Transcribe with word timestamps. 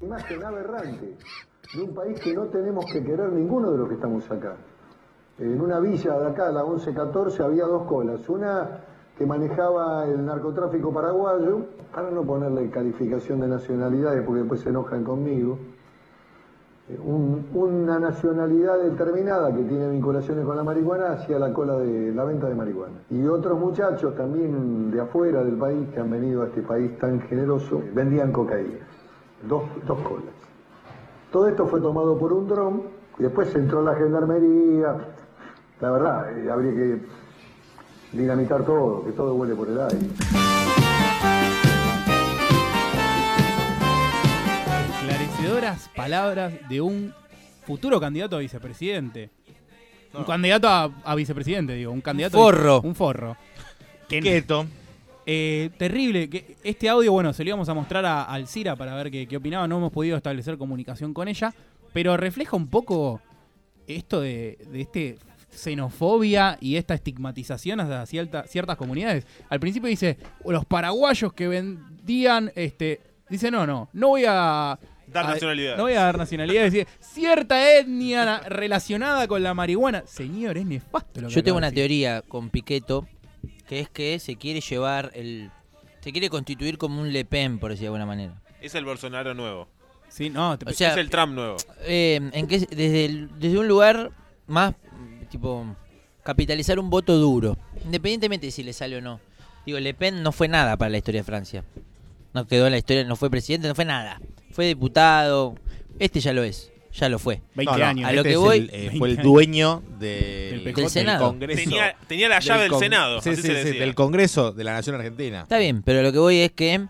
Imagen 0.00 0.44
aberrante 0.44 1.16
de 1.74 1.82
un 1.82 1.94
país 1.94 2.20
que 2.20 2.34
no 2.34 2.44
tenemos 2.44 2.84
que 2.92 3.02
querer 3.02 3.32
ninguno 3.32 3.70
de 3.72 3.78
los 3.78 3.88
que 3.88 3.94
estamos 3.94 4.30
acá. 4.30 4.54
En 5.38 5.60
una 5.60 5.80
villa 5.80 6.18
de 6.18 6.26
acá, 6.28 6.50
la 6.52 6.64
1114, 6.64 7.42
había 7.42 7.64
dos 7.64 7.84
colas. 7.84 8.28
Una 8.28 8.80
que 9.16 9.24
manejaba 9.24 10.04
el 10.06 10.24
narcotráfico 10.24 10.92
paraguayo, 10.92 11.60
para 11.94 12.10
no 12.10 12.24
ponerle 12.24 12.68
calificación 12.68 13.40
de 13.40 13.48
nacionalidades 13.48 14.22
porque 14.24 14.40
después 14.40 14.60
se 14.60 14.68
enojan 14.68 15.02
conmigo, 15.02 15.58
eh, 16.90 16.98
un- 17.02 17.48
una 17.54 17.98
nacionalidad 17.98 18.78
determinada 18.78 19.54
que 19.54 19.62
tiene 19.62 19.88
vinculaciones 19.88 20.44
con 20.44 20.56
la 20.56 20.62
marihuana 20.62 21.12
hacia 21.12 21.38
la 21.38 21.52
cola 21.54 21.78
de 21.78 22.12
la 22.14 22.24
venta 22.24 22.48
de 22.48 22.54
marihuana. 22.54 22.98
Y 23.10 23.26
otros 23.26 23.58
muchachos 23.58 24.14
también 24.14 24.90
de 24.90 25.00
afuera 25.00 25.42
del 25.42 25.56
país 25.56 25.88
que 25.88 26.00
han 26.00 26.10
venido 26.10 26.42
a 26.42 26.46
este 26.48 26.60
país 26.60 26.98
tan 26.98 27.18
generoso, 27.22 27.82
vendían 27.94 28.30
cocaína. 28.30 28.86
Dos, 29.42 29.62
dos 29.86 29.98
colas. 30.00 30.34
Todo 31.32 31.48
esto 31.48 31.66
fue 31.66 31.80
tomado 31.80 32.18
por 32.18 32.32
un 32.32 32.48
dron 32.48 32.82
y 33.18 33.22
después 33.22 33.54
entró 33.54 33.82
la 33.82 33.94
gendarmería. 33.94 34.96
La 35.80 35.90
verdad, 35.90 36.38
eh, 36.38 36.50
habría 36.50 36.72
que 36.72 36.98
dinamitar 38.12 38.64
todo, 38.64 39.04
que 39.04 39.12
todo 39.12 39.34
huele 39.34 39.54
por 39.54 39.68
el 39.68 39.80
aire. 39.80 39.98
Esclarecedoras 45.00 45.88
palabras 45.94 46.52
de 46.68 46.80
un 46.80 47.12
futuro 47.64 48.00
candidato 48.00 48.36
a 48.36 48.40
vicepresidente. 48.40 49.30
Un 50.14 50.24
candidato 50.24 50.68
a, 50.68 50.90
a 51.04 51.14
vicepresidente, 51.14 51.74
digo, 51.74 51.92
un 51.92 52.00
candidato. 52.00 52.38
a- 52.38 52.40
forro. 52.40 52.80
un 52.82 52.94
forro. 52.94 53.36
Quieto. 54.08 54.66
Eh, 55.26 55.70
terrible. 55.76 56.30
Que 56.30 56.56
este 56.62 56.88
audio, 56.88 57.12
bueno, 57.12 57.32
se 57.32 57.42
lo 57.44 57.48
íbamos 57.48 57.68
a 57.68 57.74
mostrar 57.74 58.06
a 58.06 58.22
Alcira 58.22 58.76
para 58.76 58.94
ver 58.94 59.10
qué, 59.10 59.26
qué 59.26 59.36
opinaba. 59.36 59.66
No 59.66 59.78
hemos 59.78 59.92
podido 59.92 60.16
establecer 60.16 60.56
comunicación 60.56 61.12
con 61.12 61.26
ella. 61.28 61.52
Pero 61.92 62.16
refleja 62.16 62.56
un 62.56 62.68
poco 62.68 63.20
esto 63.86 64.20
de, 64.20 64.58
de 64.70 64.80
este 64.80 65.18
xenofobia 65.50 66.58
y 66.60 66.76
esta 66.76 66.94
estigmatización 66.94 67.80
hacia 67.80 68.06
cierta- 68.06 68.46
ciertas 68.46 68.76
comunidades. 68.76 69.26
Al 69.48 69.60
principio 69.60 69.88
dice, 69.88 70.18
los 70.44 70.64
paraguayos 70.64 71.32
que 71.32 71.48
vendían, 71.48 72.52
este, 72.54 73.00
dice, 73.28 73.50
no, 73.50 73.66
no, 73.66 73.88
no 73.92 74.08
voy 74.08 74.24
a... 74.26 74.78
Dar 75.06 75.24
a- 75.24 75.28
nacionalidad. 75.30 75.76
No 75.76 75.84
voy 75.84 75.92
a 75.94 76.02
dar 76.02 76.18
nacionalidad, 76.18 76.64
dice, 76.64 76.86
cierta 77.00 77.78
etnia 77.78 78.24
na- 78.24 78.40
relacionada 78.40 79.26
con 79.28 79.42
la 79.42 79.54
marihuana. 79.54 80.02
Señor, 80.06 80.58
es 80.58 80.66
nefasto 80.66 81.20
lo 81.20 81.28
que 81.28 81.34
Yo 81.34 81.42
tengo 81.44 81.58
una 81.58 81.68
decir. 81.68 81.82
teoría 81.82 82.22
con 82.22 82.50
Piqueto, 82.50 83.06
que 83.66 83.80
es 83.80 83.88
que 83.90 84.18
se 84.18 84.36
quiere 84.36 84.60
llevar 84.60 85.10
el... 85.14 85.50
Se 86.00 86.12
quiere 86.12 86.30
constituir 86.30 86.78
como 86.78 87.00
un 87.00 87.12
Le 87.12 87.24
Pen, 87.24 87.58
por 87.58 87.70
decir 87.70 87.82
de 87.82 87.86
alguna 87.88 88.06
manera. 88.06 88.40
Es 88.60 88.74
el 88.74 88.84
Bolsonaro 88.84 89.34
nuevo. 89.34 89.68
Sí, 90.08 90.30
no, 90.30 90.56
te- 90.56 90.70
O 90.70 90.72
sea, 90.72 90.92
es 90.92 90.96
el 90.98 91.10
Trump 91.10 91.34
nuevo. 91.34 91.56
eh, 91.80 92.20
en 92.32 92.46
que, 92.46 92.60
desde, 92.60 93.04
el- 93.06 93.28
desde 93.40 93.58
un 93.58 93.66
lugar 93.66 94.12
más, 94.46 94.74
tipo, 95.30 95.66
capitalizar 96.22 96.78
un 96.78 96.90
voto 96.90 97.16
duro, 97.18 97.58
independientemente 97.84 98.46
de 98.46 98.52
si 98.52 98.62
le 98.62 98.72
sale 98.72 98.96
o 98.96 99.00
no. 99.00 99.20
Digo, 99.66 99.80
Le 99.80 99.94
Pen 99.94 100.22
no 100.22 100.30
fue 100.30 100.46
nada 100.46 100.76
para 100.76 100.90
la 100.90 100.98
historia 100.98 101.20
de 101.22 101.24
Francia. 101.24 101.64
No 102.34 102.46
quedó 102.46 102.66
en 102.66 102.72
la 102.72 102.78
historia, 102.78 103.02
no 103.04 103.16
fue 103.16 103.30
presidente, 103.30 103.66
no 103.66 103.74
fue 103.74 103.84
nada. 103.84 104.20
Fue 104.52 104.66
diputado, 104.66 105.56
este 105.98 106.20
ya 106.20 106.32
lo 106.32 106.44
es, 106.44 106.70
ya 106.98 107.08
lo 107.08 107.18
fue. 107.18 107.40
20 107.54 107.72
No, 107.72 107.78
no, 107.78 107.84
años. 107.84 108.08
a 108.08 108.12
lo 108.12 108.18
este 108.18 108.28
que 108.28 108.34
es 108.34 108.38
voy- 108.40 108.58
el, 108.58 108.70
eh, 108.72 108.90
fue 108.98 109.08
el 109.08 109.16
20 109.16 109.22
dueño 109.22 109.82
de- 109.98 110.72
Del. 110.74 110.88
Senado. 110.90 111.26
Congreso. 111.26 111.62
Tenía, 111.62 111.96
tenía 112.08 112.28
la 112.28 112.40
llave 112.40 112.62
del, 112.62 112.70
con- 112.70 112.80
Senado. 112.80 113.20
Sí, 113.20 113.30
así 113.30 113.42
sí, 113.42 113.48
se 113.48 113.54
sí, 113.58 113.64
decía. 113.64 113.80
del 113.80 113.94
Congreso 113.94 114.52
de 114.52 114.64
la 114.64 114.72
Nación 114.72 114.96
Argentina. 114.96 115.42
Está 115.42 115.58
bien, 115.58 115.82
pero 115.82 116.02
lo 116.02 116.12
que 116.12 116.18
voy 116.18 116.38
es 116.38 116.52
que 116.52 116.74
El 116.74 116.88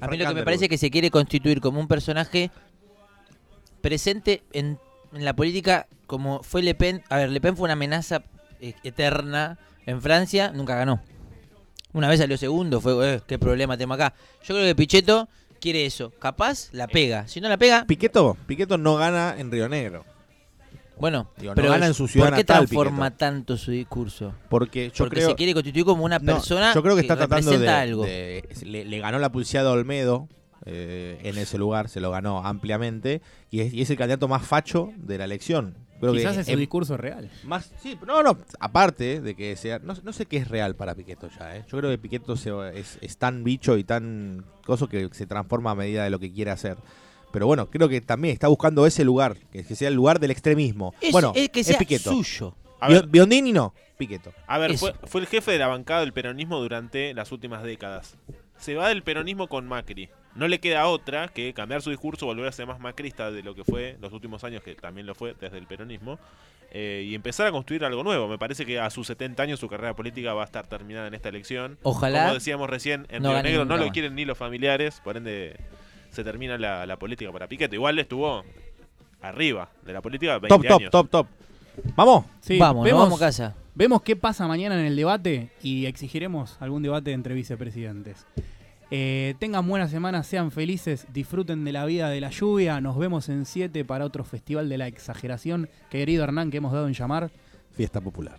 a 0.00 0.06
mí 0.08 0.16
lo 0.16 0.26
que 0.28 0.34
me 0.34 0.42
parece 0.44 0.64
es 0.64 0.68
que 0.70 0.78
se 0.78 0.90
quiere 0.90 1.10
constituir 1.10 1.60
como 1.60 1.80
un 1.80 1.88
personaje 1.88 2.50
presente 3.80 4.42
en, 4.52 4.78
en 5.12 5.24
la 5.24 5.34
política 5.34 5.86
como 6.06 6.42
fue 6.42 6.62
Le 6.62 6.74
Pen. 6.74 7.02
A 7.08 7.16
ver, 7.16 7.30
Le 7.30 7.40
Pen 7.40 7.56
fue 7.56 7.64
una 7.64 7.74
amenaza 7.74 8.22
eh, 8.60 8.74
eterna 8.84 9.58
en 9.86 10.00
Francia, 10.02 10.52
nunca 10.54 10.74
ganó. 10.76 11.00
Una 11.92 12.08
vez 12.08 12.20
salió 12.20 12.36
segundo, 12.36 12.80
fue, 12.80 13.14
eh, 13.16 13.20
qué 13.26 13.38
problema 13.38 13.76
tenemos 13.76 13.96
acá. 13.96 14.14
Yo 14.44 14.54
creo 14.54 14.64
que 14.66 14.74
Pichetto 14.74 15.28
quiere 15.60 15.86
eso. 15.86 16.10
Capaz 16.18 16.68
la 16.72 16.88
pega. 16.88 17.28
Si 17.28 17.40
no 17.40 17.48
la 17.48 17.56
pega, 17.58 17.84
Piqueto, 17.86 18.36
Piqueto 18.46 18.78
no 18.78 18.96
gana 18.96 19.34
en 19.38 19.50
Río 19.50 19.68
Negro. 19.68 20.04
bueno, 20.98 21.30
Digo, 21.38 21.52
no 21.52 21.56
pero 21.56 21.70
gana 21.70 21.86
en 21.86 21.94
su 21.94 22.06
ciudad 22.08 22.26
¿por 22.28 22.34
qué 22.36 22.42
natal, 22.42 22.56
transforma 22.66 23.10
tanto 23.16 23.56
su 23.56 23.70
discurso? 23.70 24.34
Porque 24.48 24.88
yo 24.88 25.04
Porque 25.04 25.16
creo. 25.16 25.28
se 25.30 25.34
quiere 25.36 25.54
constituir 25.54 25.84
como 25.84 26.04
una 26.04 26.18
No, 26.18 26.34
persona 26.34 26.74
yo 26.74 26.82
creo 26.82 26.94
que 26.94 27.02
está 27.02 27.16
tratando 27.16 27.58
de, 27.58 27.68
algo. 27.68 28.04
de- 28.04 28.48
le, 28.64 28.84
le 28.84 28.98
ganó 28.98 29.18
la 29.18 29.30
pulseada 29.32 29.70
a 29.70 29.72
Olmedo 29.72 30.28
eh, 30.66 31.18
en 31.22 31.38
ese 31.38 31.56
lugar, 31.56 31.88
se 31.88 32.00
lo 32.00 32.10
ganó 32.10 32.44
ampliamente 32.46 33.22
y 33.50 33.60
es, 33.60 33.72
y 33.72 33.80
es 33.80 33.88
el 33.90 33.96
candidato 33.96 34.28
más 34.28 34.44
facho 34.46 34.90
de 34.96 35.16
la 35.16 35.24
elección. 35.24 35.74
Creo 36.00 36.12
Quizás 36.14 36.34
que 36.34 36.40
es 36.40 36.46
su 36.46 36.52
en- 36.52 36.58
discurso 36.58 36.96
real. 36.96 37.30
más, 37.44 37.70
sí, 37.82 37.98
no, 38.06 38.22
no, 38.22 38.38
aparte 38.58 39.20
de 39.20 39.34
que 39.34 39.54
sea, 39.56 39.78
no, 39.80 39.94
no 40.02 40.12
sé 40.12 40.26
qué 40.26 40.38
es 40.38 40.48
real 40.48 40.74
para 40.74 40.94
Piqueto 40.94 41.28
ya, 41.38 41.56
¿eh? 41.56 41.64
yo 41.70 41.78
creo 41.78 41.90
que 41.90 41.98
Piqueto 41.98 42.36
se- 42.36 42.50
es, 42.78 42.98
es 43.00 43.16
tan 43.18 43.44
bicho 43.44 43.76
y 43.76 43.84
tan 43.84 44.44
coso 44.64 44.88
que 44.88 45.08
se 45.12 45.26
transforma 45.26 45.72
a 45.72 45.74
medida 45.74 46.04
de 46.04 46.10
lo 46.10 46.18
que 46.18 46.32
quiere 46.32 46.50
hacer. 46.50 46.76
Pero 47.32 47.46
bueno, 47.46 47.66
creo 47.70 47.88
que 47.88 48.00
también 48.00 48.32
está 48.32 48.48
buscando 48.48 48.86
ese 48.86 49.04
lugar, 49.04 49.36
que, 49.52 49.62
que 49.64 49.74
sea 49.76 49.88
el 49.88 49.94
lugar 49.94 50.18
del 50.18 50.30
extremismo. 50.32 50.94
Es, 51.00 51.12
bueno, 51.12 51.32
es 51.36 51.48
que 51.50 51.62
sea 51.62 51.78
Piqueto. 51.78 52.10
suyo. 52.10 52.56
A 52.80 52.88
Bio- 52.88 53.00
ver, 53.02 53.06
Biondini 53.08 53.52
no, 53.52 53.74
Piqueto. 53.98 54.32
a 54.46 54.56
ver 54.58 54.78
fue, 54.78 54.94
fue 55.04 55.20
el 55.20 55.26
jefe 55.26 55.52
de 55.52 55.58
la 55.58 55.66
bancada 55.68 56.00
del 56.00 56.12
peronismo 56.12 56.58
durante 56.58 57.12
las 57.14 57.30
últimas 57.30 57.62
décadas. 57.62 58.16
Se 58.58 58.74
va 58.74 58.88
del 58.88 59.02
peronismo 59.02 59.48
con 59.48 59.66
Macri. 59.68 60.08
No 60.40 60.48
le 60.48 60.58
queda 60.58 60.86
otra 60.86 61.28
que 61.28 61.52
cambiar 61.52 61.82
su 61.82 61.90
discurso, 61.90 62.24
volver 62.24 62.48
a 62.48 62.52
ser 62.52 62.66
más 62.66 62.80
macrista 62.80 63.30
de 63.30 63.42
lo 63.42 63.54
que 63.54 63.62
fue 63.62 63.98
los 64.00 64.10
últimos 64.14 64.42
años, 64.42 64.62
que 64.62 64.74
también 64.74 65.06
lo 65.06 65.14
fue 65.14 65.34
desde 65.38 65.58
el 65.58 65.66
peronismo, 65.66 66.18
eh, 66.70 67.04
y 67.06 67.14
empezar 67.14 67.46
a 67.46 67.52
construir 67.52 67.84
algo 67.84 68.02
nuevo. 68.02 68.26
Me 68.26 68.38
parece 68.38 68.64
que 68.64 68.80
a 68.80 68.88
sus 68.88 69.06
70 69.08 69.42
años 69.42 69.60
su 69.60 69.68
carrera 69.68 69.94
política 69.94 70.32
va 70.32 70.40
a 70.40 70.46
estar 70.46 70.66
terminada 70.66 71.08
en 71.08 71.12
esta 71.12 71.28
elección. 71.28 71.76
Ojalá 71.82 72.22
Como 72.22 72.34
decíamos 72.34 72.70
recién, 72.70 73.06
en 73.10 73.22
no 73.22 73.34
Río 73.34 73.42
Negro 73.42 73.64
no 73.66 73.76
lo 73.76 73.90
quieren 73.90 74.14
ni 74.14 74.24
los 74.24 74.38
familiares, 74.38 75.02
por 75.04 75.18
ende 75.18 75.60
se 76.10 76.24
termina 76.24 76.56
la, 76.56 76.86
la 76.86 76.96
política 76.96 77.30
para 77.30 77.46
Piquete. 77.46 77.76
Igual 77.76 77.98
estuvo 77.98 78.42
arriba 79.20 79.68
de 79.84 79.92
la 79.92 80.00
política 80.00 80.38
20 80.38 80.48
Top, 80.48 80.66
top, 80.66 80.78
años. 80.80 80.90
top, 80.90 81.10
top. 81.10 81.26
Vamos. 81.96 82.24
Sí, 82.40 82.58
vamos, 82.58 82.82
vemos, 82.86 83.02
vamos 83.02 83.20
a 83.20 83.26
casa. 83.26 83.56
Vemos 83.74 84.00
qué 84.00 84.16
pasa 84.16 84.48
mañana 84.48 84.80
en 84.80 84.86
el 84.86 84.96
debate 84.96 85.50
y 85.62 85.84
exigiremos 85.84 86.56
algún 86.60 86.82
debate 86.82 87.12
entre 87.12 87.34
vicepresidentes. 87.34 88.24
Eh, 88.92 89.34
tengan 89.38 89.68
buena 89.68 89.88
semana, 89.88 90.22
sean 90.24 90.50
felices, 90.50 91.06
disfruten 91.12 91.64
de 91.64 91.72
la 91.72 91.84
vida 91.84 92.08
de 92.08 92.20
la 92.20 92.30
lluvia. 92.30 92.80
Nos 92.80 92.98
vemos 92.98 93.28
en 93.28 93.46
7 93.46 93.84
para 93.84 94.04
otro 94.04 94.24
festival 94.24 94.68
de 94.68 94.78
la 94.78 94.88
exageración, 94.88 95.68
querido 95.90 96.24
Hernán, 96.24 96.50
que 96.50 96.56
hemos 96.56 96.72
dado 96.72 96.88
en 96.88 96.94
llamar. 96.94 97.30
Fiesta 97.72 98.00
popular. 98.00 98.36